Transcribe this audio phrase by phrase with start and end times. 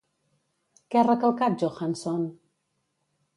[0.95, 2.25] Què ha recalcat Johanson?